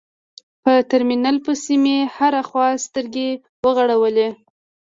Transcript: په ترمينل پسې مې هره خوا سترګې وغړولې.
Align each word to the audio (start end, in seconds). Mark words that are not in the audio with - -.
په 0.63 0.73
ترمينل 0.89 1.37
پسې 1.45 1.75
مې 1.83 1.97
هره 2.15 2.41
خوا 2.49 2.67
سترګې 2.85 3.29
وغړولې. 3.65 4.29